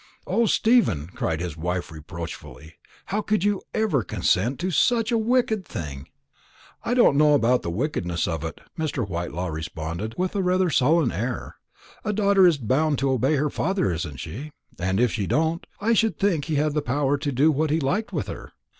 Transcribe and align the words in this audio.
'""O, 0.25 0.47
Stephen!" 0.47 1.09
cried 1.13 1.39
his 1.41 1.55
wife 1.55 1.91
reproachfully, 1.91 2.73
"how 3.05 3.21
could 3.21 3.43
you 3.43 3.61
ever 3.71 4.01
consent 4.01 4.59
to 4.59 4.71
such 4.71 5.11
a 5.11 5.17
wicked 5.19 5.63
thing?" 5.63 6.07
"I 6.83 6.95
don't 6.95 7.15
know 7.19 7.35
about 7.35 7.61
the 7.61 7.69
wickedness 7.69 8.27
of 8.27 8.43
it," 8.43 8.61
Mr. 8.75 9.07
Whitelaw 9.07 9.49
responded, 9.49 10.15
with 10.17 10.33
rather 10.35 10.67
a 10.69 10.73
sullen 10.73 11.11
air; 11.11 11.57
"a 12.03 12.13
daughter 12.13 12.47
is 12.47 12.57
bound 12.57 12.97
to 12.97 13.11
obey 13.11 13.35
her 13.35 13.51
father, 13.51 13.91
isn't 13.93 14.19
she? 14.19 14.49
and 14.79 14.99
if 14.99 15.11
she 15.11 15.27
don't, 15.27 15.67
I 15.79 15.93
should 15.93 16.17
think 16.17 16.45
he 16.45 16.55
had 16.55 16.73
the 16.73 16.81
power 16.81 17.15
to 17.19 17.31
do 17.31 17.51
what 17.51 17.69
he 17.69 17.79
liked 17.79 18.11
with 18.11 18.25
her. 18.27 18.53